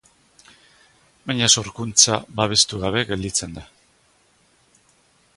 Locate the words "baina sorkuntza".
1.31-2.15